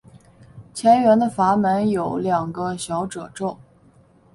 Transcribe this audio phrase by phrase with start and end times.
[0.73, 3.55] 前缘的阀门有两个小皱褶。